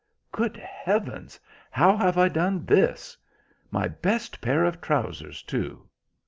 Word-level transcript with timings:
"Good 0.31 0.57
heavens, 0.57 1.39
how 1.69 1.95
have 1.95 2.17
I 2.17 2.27
done 2.27 2.65
this? 2.65 3.15
My 3.69 3.87
best 3.87 4.41
pair 4.41 4.63
of 4.65 4.81
trousers, 4.81 5.43
too. 5.43 5.87